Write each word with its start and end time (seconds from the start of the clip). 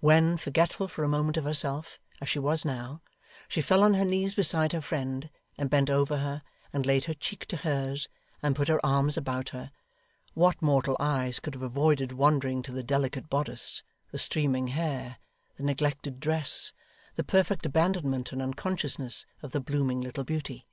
When, 0.00 0.38
forgetful 0.38 0.88
for 0.88 1.04
a 1.04 1.08
moment 1.08 1.36
of 1.36 1.44
herself, 1.44 2.00
as 2.22 2.30
she 2.30 2.38
was 2.38 2.64
now, 2.64 3.02
she 3.46 3.60
fell 3.60 3.82
on 3.82 3.92
her 3.92 4.06
knees 4.06 4.34
beside 4.34 4.72
her 4.72 4.80
friend, 4.80 5.28
and 5.58 5.68
bent 5.68 5.90
over 5.90 6.16
her, 6.16 6.40
and 6.72 6.86
laid 6.86 7.04
her 7.04 7.12
cheek 7.12 7.44
to 7.48 7.58
hers, 7.58 8.08
and 8.42 8.56
put 8.56 8.68
her 8.68 8.80
arms 8.82 9.18
about 9.18 9.50
her, 9.50 9.70
what 10.32 10.62
mortal 10.62 10.96
eyes 10.98 11.40
could 11.40 11.52
have 11.52 11.62
avoided 11.62 12.12
wandering 12.12 12.62
to 12.62 12.72
the 12.72 12.82
delicate 12.82 13.28
bodice, 13.28 13.82
the 14.12 14.16
streaming 14.18 14.68
hair, 14.68 15.18
the 15.58 15.62
neglected 15.62 16.20
dress, 16.20 16.72
the 17.16 17.22
perfect 17.22 17.66
abandonment 17.66 18.32
and 18.32 18.40
unconsciousness 18.40 19.26
of 19.42 19.52
the 19.52 19.60
blooming 19.60 20.00
little 20.00 20.24
beauty? 20.24 20.66